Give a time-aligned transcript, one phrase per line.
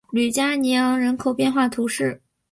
[0.09, 2.23] 吕加尼昂人口变化图示